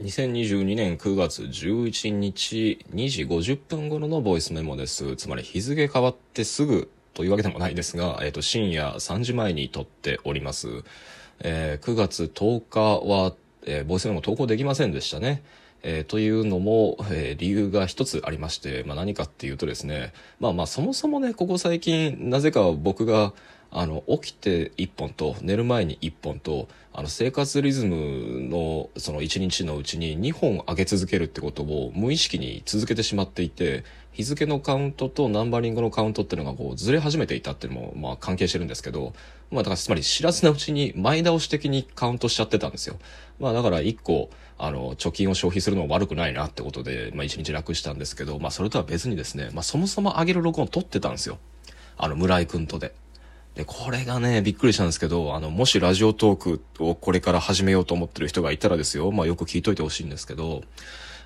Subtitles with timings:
[0.00, 5.16] 2022年9月11日2時50分頃のボイスメモです。
[5.16, 10.82] つまり日付変わってすぐというわけでもないですが、えっ、と、深夜3時前に撮っております。
[11.40, 13.34] えー9月10日は、
[13.66, 15.42] えーボイスメモ投稿できませんでしたね。
[15.82, 23.32] えーというのも、えー理由が一つありまして、まあ、何かっていうとですね、まあまあそもそもね、ここ最近、なぜか僕が、
[23.74, 39.14] あの、起きて一本と、寝る前に一本と、あの、生活リズムの、その一日のうちに二本上げ続けるってことを無意識に続けてしまっていて、日付のカウントとナンバリングのカウントっていうのがこうずれ始めていたっていうのも、まあ関係してるんですけど、
[39.50, 42.98] まあだからつまり知らずなうちに前倒し的にカウントしちゃってたんですよ。
[43.40, 44.28] まあだから一個、
[44.64, 51.38] あの、貯金を消費するのも悪くないなってことで、まあ一日楽したんですけど、まあそれとは別にですね、まあそもそも上げる録音を取ってたんですよ。
[51.98, 52.94] あの、村井くんとで。
[53.56, 60.62] で、これがね、びっくりしたんですけど、あの、もしラジオトークをこれから始めようと思ってる人がいたらですよ、まあよく聞いといてほしいんですけど、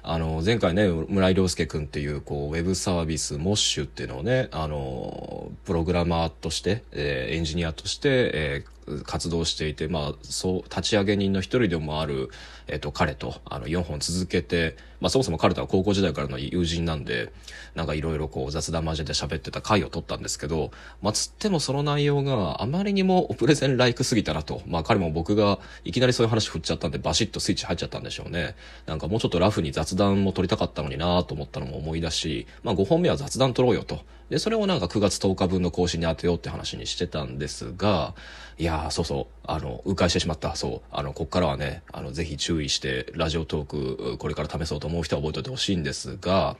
[0.02, 12.30] あの、前回ね、村井良介くんっていう、こう、ウェブサービス、モッシュっていうのをね、あの、プログラマーとして、えーエンジニアとして、えー活動していて、まあ、そう、立ち上げ人の一人でもある、
[12.68, 17.32] えっ、と、彼と、あの、4本続けて、まあ、そもそも彼とは高校時代からの友人なんで、
[17.74, 20.70] なんかいろいろこう、雑談交えて喋ってた回を取ったんですけど、
[21.02, 24.62] まあ、つってもその内容があまりにもプレゼンライクすぎたなと。
[24.66, 28.56] まあ、彼も僕がいきなりそういう話振っちゃったんで、バシッとスイッチ入っちゃったんでしょうね。
[28.86, 34.00] なんかもうちょっとラフに雑談も取りたかったのになと思ったのも思い出し、まあ、5本目は雑談取ろうよと。
[34.28, 38.14] で、それをなんか9月10日分の更新に当てようって話にしてたんですが、
[38.58, 40.56] いやー、そうそう、あの、迂回してしまった。
[40.56, 40.80] そう。
[40.90, 46.56] あの、こっからはね、あの、ぜひ注意して、ラジオトーク、これから試そうと思う人は覚えておいてほしいんですが、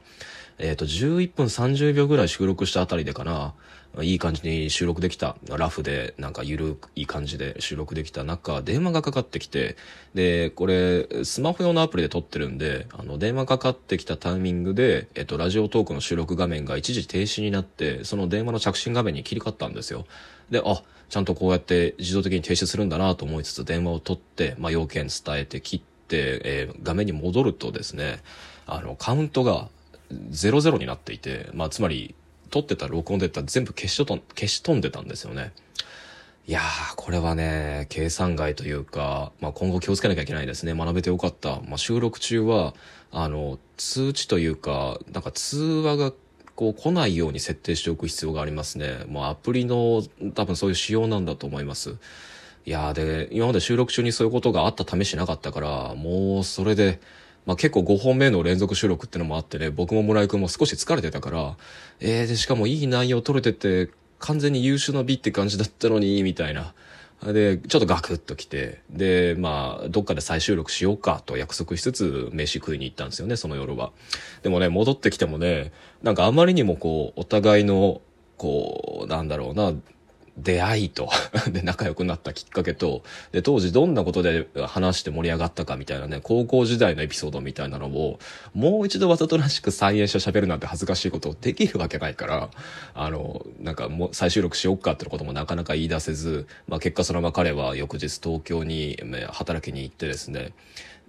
[0.59, 3.53] えっ、と、11分30秒ぐらい収録したあたりでかな、
[4.03, 5.35] いい感じに収録できた。
[5.49, 9.75] ラフで、なんかゆるい感じで収録できた中、電話がかかってきて、
[10.13, 20.05] で、これ、スマホ用のアプリで撮ってるんで、あの、電話かかってきたタイミングで、えっと、ラジオトークの収録画面が一時停止になって、その電話の着信画面に切り替わったんですよ。
[20.49, 28.19] で、あ、ちゃんとこうやって自動的に停止するんだなと思いつつ電話を取って、まあ、要件伝えて切って、えー画面に戻るとですね、
[28.65, 29.69] あの、カウントが
[30.09, 32.15] 00になっていて、まあ、つまり、
[32.49, 35.51] 撮ってた録音でた全部消しと消し飛んでたんですよね。
[36.47, 40.73] いやー、これはね、計算外というか、まあ、今後気をつけなきゃいけないですね。
[40.73, 41.59] 学べてよかった。
[41.67, 42.73] まあ、収録中は、
[43.11, 46.13] あの、通知というか、なんか通話が
[46.55, 49.05] こう来ないように設定しておく必要がありますね。
[49.07, 50.01] もうアプリの
[50.33, 51.97] 多分そういう仕様なんだと思います。
[52.65, 56.99] いやーで、今まで収録中にそういうことがあった試しなかったから、もうそれで、
[57.47, 61.57] まあ結構5本目の連続収録ってのもあってね、僕も村井くんも少し疲れてたから、
[62.01, 66.73] えー、で、しかもいい内容撮れてて、完全に優秀な美って感じだったのに、みたいな。
[67.23, 73.91] で、ちょっとガクッと来て、で、まあ、どっかで再収録しようかと約束しつつ、飯食いに行ったんですよね、その夜は。
[74.43, 75.71] でもね、戻ってきてもね、
[76.03, 78.01] なんかあまりにもこう、お互いの、
[78.37, 79.73] こう、なんだろうな、
[80.37, 81.09] 出会いと、
[81.51, 88.19] で、仲良くなったきっかけと、で、当時どんなことで話して盛り上がったかみたいなね、高校時代のエピソードみたいなのを、
[88.53, 92.49] もう一度わざとらしく再演して喋るなんて恥ずかしいことできるわけないから、
[92.93, 98.99] あの、なんかもう再収録しよっかってこともなかなか言い出せず、まあ結果そのまま彼は翌日東京に
[99.29, 100.53] 働きに行ってですね、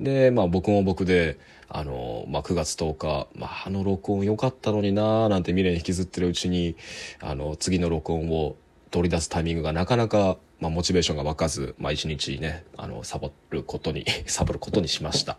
[0.00, 6.76] で、まあ僕も僕で、あの、まあ9月10日、まああの録音良かったのになーなんて未練引きずってるうちに、
[7.20, 8.56] あの、次の録音を
[8.90, 15.38] 取り出すタイミングがなかなか、まあ、モチベーションが湧かず、まあ、一日ね、あの、サボることに、 サボることにしました。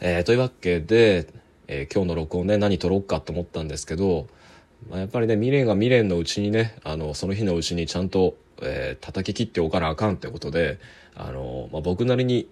[0.00, 1.26] えーというわけで、
[1.68, 4.26] えー今日の録音ね、何撮ろうかと思ったんですけど、
[4.90, 10.78] まあ、やっぱりね、未練が未練のうちにね、あの、その日のうちにちゃんと、えー叩き切っておかなあかんってことで、
[11.14, 12.48] あの、まあ、僕なりに、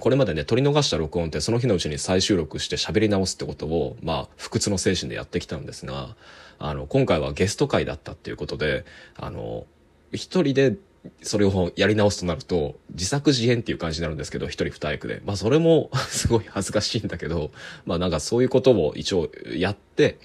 [0.00, 6.16] これまでね、取り逃した録音ってその日のうちに再収録して喋り直すってことを、まあ、不屈の精神でやってきたんですが、
[6.58, 8.84] あの、今回はゲスト会だったっていうことで、
[9.16, 9.66] あの、
[10.12, 10.74] 一人で
[11.22, 15.20] それをやり直すとなると、自作自演っていう感じになるんですけど、一人二役で。
[15.24, 17.50] まあ、それも すごい恥ずかしいんだけど、
[17.86, 20.18] まあ、なんかそういうことを一応やって、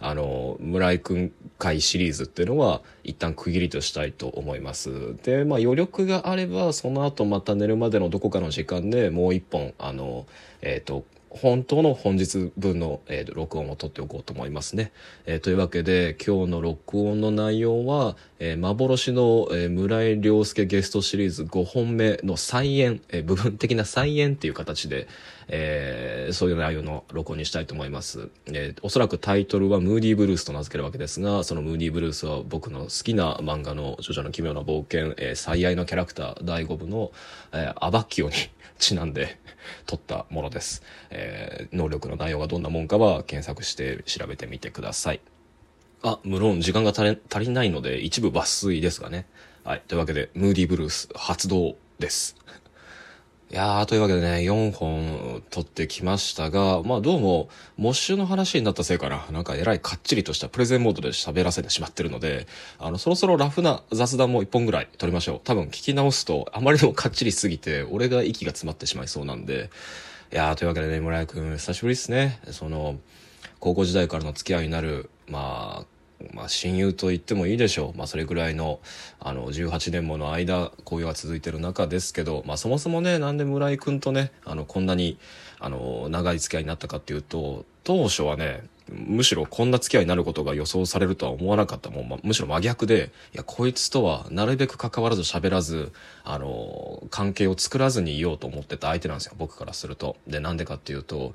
[0.00, 5.16] あの、村井くん会シリーズっていうのは一旦区切りとしたいと思います。
[5.24, 10.26] で、まあ余力があれば、その後また寝るまでのどこかの時間でもう一本、あの、
[10.62, 14.92] えっ、と、本当の本日分の、えー、録音を取っておこうと思いますね。
[15.26, 25.06] えー、というわけで今日の録音の内容は、えー、幻の、えー、村井良介ゲストシリーズ5本目の再演、えー、部分的な再演っていう形で、
[25.48, 28.28] えー、そういう内容の録音にしたいと思います。
[28.46, 37.12] えー、おそらくタイトルはムーディーブルースと名付けるわけですが、そのムーディーブルースは僕の好きな漫画のジョジョの奇妙な冒険、えー、最愛のキャラクター第5部の、
[37.52, 38.34] えー、アバッキオに
[38.78, 39.38] ちなんで
[39.86, 40.82] 撮ったものです。
[41.10, 45.20] えー、能力の内容がどんなもんかは検索して調べてみてください。
[46.02, 49.26] あ、無論時間が足りないので一部抜粋ですがね。
[49.64, 49.82] はい。
[49.88, 52.36] というわけで、ムーディーブルース発動です。
[53.50, 57.48] いやー、というわけでね、4本撮ってきましたが、まあどうも、
[57.78, 62.46] モッシュの話になったせいかな、なんかえらいかっちりとしたプレゼンモードで喋らせてしまってるので、
[62.78, 65.40] あの、そろそろラフな雑談も1本ぐらい撮りましょう。
[65.44, 69.70] 多分聞き直すと、あまりにもかっちりすぎて、俺が息が詰まってしまいそうなんで、
[70.30, 72.40] いやー、というわけでね、村井くん、久しぶりですね。
[72.50, 72.98] その、
[73.60, 75.97] 高校時代からの付き合いになる、まあ、
[76.34, 77.98] まあ、親友と言ってもいいでしょう。
[77.98, 78.80] まあ、それぐらいの、
[79.20, 85.18] あの、18年もの間、交友が続いてる中ですけど、まあ、そもそもね、なんで村井くんとね、あの、こんなに、
[85.60, 95.92] あの、長い付き合いになったかっていうと、当初はね、むしろこんな付き合いになることが予想されるとは思わなかったもん、まむしろ真逆で、いや、こいつとはなるべく関わらず喋らず、
[96.24, 100.16] あの、関係を作らずにいようと思ってた相手なんですよ、僕からすると。
[100.26, 101.34] で、なんでかっていうと、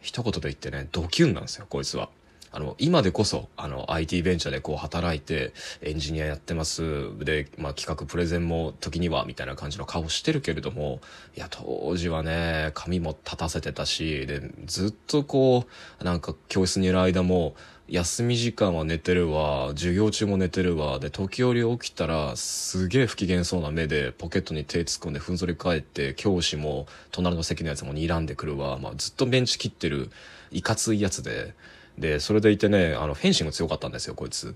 [0.00, 2.10] 一言で言ってね、ドキュンなんですよ、こいつは。
[2.52, 5.52] あの、今でこそ、あの、IT ベンチャーでこう働いて、
[5.82, 6.82] エンジニアやってます。
[7.18, 11.00] で、まあ、企画プレゼンも時には、みたいな感じの顔してるけれども、
[11.36, 15.64] いや、当時はね、髪も立たせてたし、で、ずっとこ
[16.00, 17.54] う、なんか教室にいる間も、
[17.90, 30.10] 休み時間は寝てるわ、授業中も寝てるわ、で、時折起きたら、すげえ不機嫌そうな目で、ポケットに手突っ込んでふんぞり返って、教師も、隣の席のやつも睨んでくるわ、まあ、ずっとベンチ切ってる、
[30.52, 31.54] いかついやつで、
[32.00, 34.54] で、それでいてね、あの、フェンシング強かったんですよ、こいつ。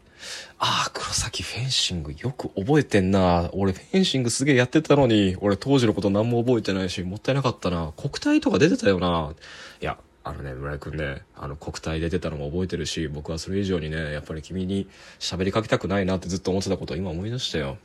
[0.59, 3.51] ああ、黒崎フェンシングよく覚えてんな。
[3.53, 7.93] 俺フェンシングすげえやってたのに、俺当時のこと何も覚えてないし、もったいなかったな。
[7.97, 9.35] 国体とか出てたよな。
[9.83, 14.89] いや、あのね、村井くんね、あの、国体出てたのも覚えてるし、僕はそれ以上にね、やっぱり君に
[15.19, 17.77] 喋りかけたくないなってずっと思ってたことを今思い出したよ。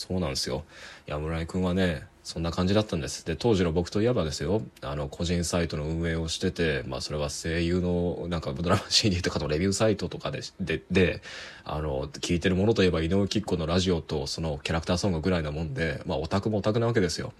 [0.00, 0.64] そうなんですよ。
[1.06, 3.26] いや、村井くんはね、そんな感じだったんです。
[3.26, 11.22] で、当時の僕といえばですよ、あの、個人サイトの運営をしてて、まあ、それは声優の、なんか、ドラマ CD とかのレビューサイトとかで、で、で、
[11.64, 17.34] あの、聞いてるものといえば、井上貴子のラジオと、そのキャラクターソングぐらいなもんで、まあ、オタクもオタクなわけですよ。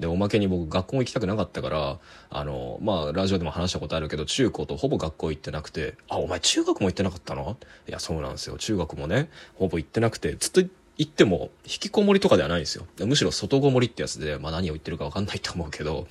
[0.00, 1.98] で、おまけに僕、学校行きたくなかったから、
[2.28, 7.56] あの、まあ、ラジオでも話したことあるけど、中高とほぼ学校行ってなくて、あ、お前中学も行ってなかったの
[7.88, 8.58] いや、そうなんですよ。
[8.58, 12.86] 中学もね、ほぼ行ってなくて、ずっと行って行っても、引きこもりとかではないんですよ。
[13.00, 16.06] むしろ外こもりってやつで、まあ何を言ってるかわかんないと思うけど、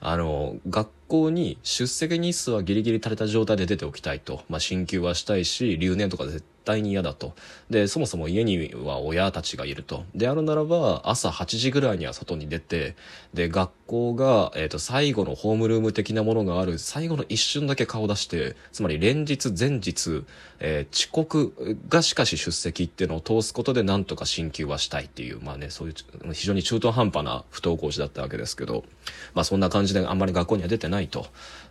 [0.00, 4.42] あの、学校に出席日数はギリギリ垂れた状態で出ておきたいと。
[4.48, 7.34] まあ進級はしたいし、留年とか絶対に嫌だと。
[7.70, 10.04] で、そもそも家には親たちがいると。
[10.14, 12.94] であるならば、朝8時ぐらいには外に出て、
[13.32, 20.24] で、学校が、えっ、ー、と、最後のホームルーム的なものがある、最後の一瞬だけ顔出して、つまり連日前日、
[20.60, 28.84] えー、遅刻がしかし出席っていうのを通すことでなんとか進級はしたいっていう、まあね、そういう非常に中途半端な不登校児だったわけですけど、
[29.34, 31.26] まあそんな感じであんまり学校には出てないと。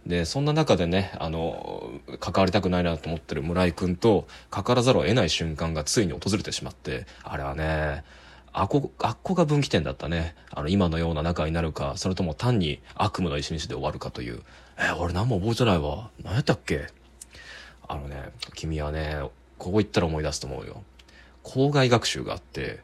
[0.06, 8.04] で、そんな中でね、あの、関わりたくないなと思ってる村井くんと関わらざるを得ない瞬間がついに訪れてしまって、あれはね、
[8.54, 10.34] あこ、学校が分岐点だったね。
[10.50, 14.42] あの、今のような仲になるか、それとも単に悪夢の一日で終わるかという。
[14.80, 16.10] え俺何も覚えてないわ。
[16.24, 16.88] 何やったっけ？
[17.88, 19.20] あのね、君はね、
[19.58, 20.84] ここ行ったら思い出すと思うよ。
[21.44, 22.80] 校外学習があって、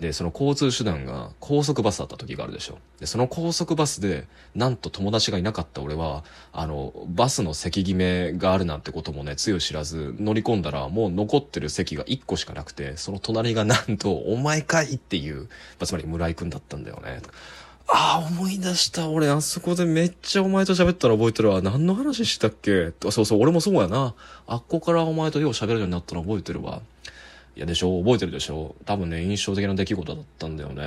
[0.00, 2.78] で、その交通手段が高速バスだった時があるでしょ。
[3.00, 15.46] で、その高速バスで、なんと友達がいなかった俺は、あの、バスの席決めがあるなんてこともね、つゆ知らず、乗り込んだら、もう残ってる席が1個しかなくて、その隣がなんと、お前かいっていう、ま
[15.80, 17.20] あ、つまり村井くんだったんだよね。
[17.88, 19.08] ああ、思い出した。
[19.10, 21.60] 俺、あそこでめっちゃお前と喋ったら覚えてるわ。
[21.60, 22.92] 何の話したっけ？
[23.10, 24.14] そうそう、俺もそうやな。
[24.46, 26.80] あっこからお前とよう喋るようになったの覚えてるわ。
[27.54, 27.98] いやでしょ？
[28.02, 28.74] 覚えてるでしょ？
[28.86, 30.84] 多分ね、印象的な出来事だったんだよね。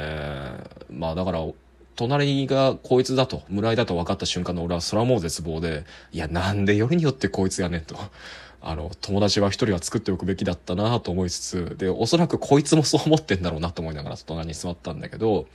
[0.89, 1.45] まあだから、
[1.95, 7.95] 隣がこいつだと、村井だと分かった瞬間の俺はそれはもう絶望で、いやなんでよりによってこいつやねんと。
[8.61, 15.45] あの、友達は一人は作っておくべきだったなと思いつつ、で、おそらくこいつもそう思ってんだろうなと思いながら隣に座ったんだけど、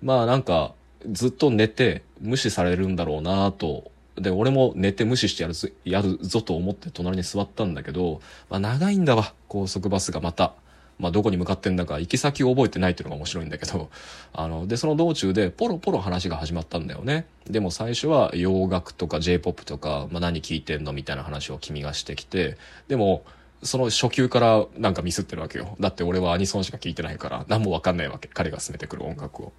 [0.00, 0.72] まあなんか、
[1.10, 8.20] ずっと寝て無視されるんだろうなとで、俺も寝て無視してやるぞ、やるぞと思って隣に座ったんだけど、
[8.50, 10.54] まあ長いんだわ、高速バスがまた。
[10.98, 13.90] まあ、どこに向かってんだか行き先を覚えてないっていうのが面白いんだけど、
[14.32, 17.26] あの、で、その道中でポロポロ話が始まったんだよね。
[17.48, 20.92] でも最初は洋楽とか J-POP とか、まあ、何聞いてんの？
[20.92, 22.56] みたいな話を君がしてきて、
[22.88, 23.24] でも、
[23.62, 25.76] その初級からなんかミスってるわけよ。
[25.80, 28.28] だって俺はアニソンしか聞いてないから、何もわかんないわけ。
[28.28, 29.52] 彼が進めてくる音楽を。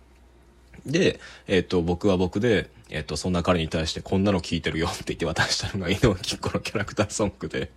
[0.87, 7.71] で、えっ、と、僕は僕で、えっ、と、そんな彼に対してこんなの聞いてるよって言って渡したのが井上貴子のキャラクターソングで、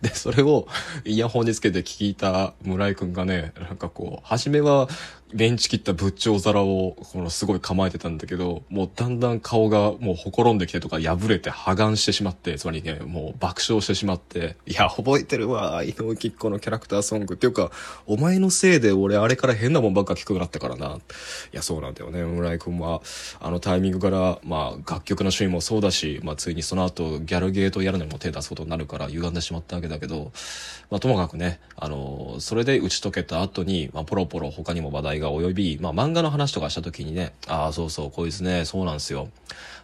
[0.00, 0.66] で、それを
[1.04, 4.88] イヤホンにつけて聞いた村井くんがね、なんかこう、初めは
[5.34, 17.34] レンチ切った仏頂皿を、このすごい構えてたんだけど、もうだんだん顔がもうほころんできてとか破れて破顔してしまって、つまりね、もう爆笑してしまって、いや、覚えてるわ、井上貴子のキャラクターソング。
[17.34, 17.70] っていうか、
[18.06, 20.96] お前のせいで俺あれから変なもんばっか聞くようになったからな。
[20.96, 21.00] い
[21.52, 22.22] や、そうなんだよね。
[22.24, 23.00] 村井くんは、
[23.40, 30.32] あのタイミングから、まあ、楽曲の趣味もそうだし、まあ、ついにその後、ギャルゲートやるのにも手出すことになるから、歪んでしまったわけだけど、
[30.90, 39.28] まあ、ともかくね、あの、それで打ち解けた後に、まあ、ポロポロ他にも話題が及び、まあ、漫画の話とかした時にね、ああ、そうそう、こいつね、そうなんですよ。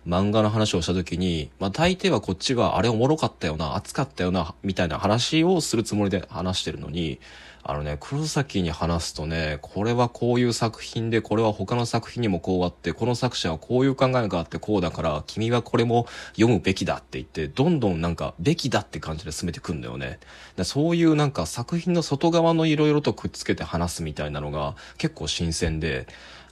[0.09, 7.21] 漫画の話をした時に、まあ、大抵はこっちは、あれおもろかったよな、熱かったよな、みたいな話をするつもりで話してるのに、
[7.62, 20.21] あのね、黒崎に話すとね、これはこういう作品で、これは他の作品にもこうあって、この作者はこういう考えがあってこうだから、君はこれも読むべきだって言って、どんどんなんか、べきだって感じで進めてくんだよね。
[20.57, 26.07] でそういうなんか作品の外側の色々とくっつけて話すみたいなのが結構新鮮で、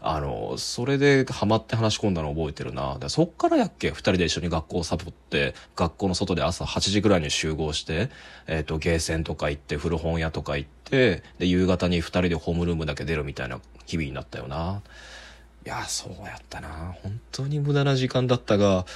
[0.08, 2.96] あの、それでハマって話し込んだの覚えてるな。
[2.98, 3.90] でそっからやっけ？
[3.90, 8.10] 二人で一緒に学校をサボって、学校の外で朝8時ぐらいに集合して、
[8.46, 14.80] えっ、ー、と、ゲーセンとか行って、古本屋とか行って、で、夕方に二人でホームルームだけ出るみたいな日々になったよな。
[15.64, 16.94] いや、そうやったな。
[17.02, 18.86] 本当に無駄な時間だったが、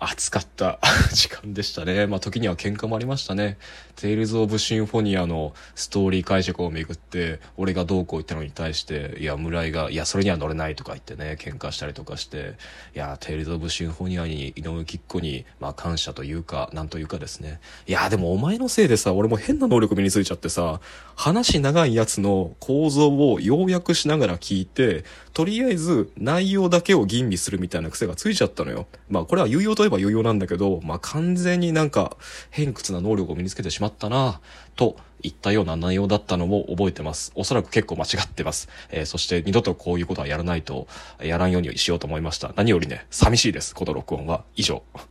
[0.00, 0.78] 熱かった
[1.12, 2.06] 時間でしたね。
[2.06, 3.58] まあ時には喧嘩もありましたね。
[3.96, 12.54] テイルズ・オブ・シンフォニアのストーリー解釈をめぐって、俺がどうこう言ったのに対して、いや、村井が、いや、それには乗れないとか言ってね、喧嘩したりとかして、
[12.94, 17.60] いや、テイルズ・オブ・シンフォニアに、井上貴子に、まあ感謝というか、なんというかですね。
[17.86, 20.80] いや、でもお前のせいでさ、俺も変な能力身についちゃってさ、
[21.14, 25.04] 話長いやつの構造を要約しながら聞いて、
[25.34, 28.86] とりあえず内容だけを吟味するみたいな癖がついちゃったのよ。
[29.10, 32.16] まあこれは有用とば余裕なんだけど、まあ完全になんか
[32.50, 34.40] 偏屈な能力を身につけてしまったな
[34.76, 37.32] といったような内容だったのも覚えてます。
[37.34, 38.68] おそらく結構間違ってます。
[38.90, 40.86] えー、そして二度とこういうことはやらないと、
[41.22, 42.52] やらんようにしようと思いました。
[42.56, 43.74] 何よりね、寂しいです。
[43.74, 44.44] この録音は。
[44.56, 44.82] 以上。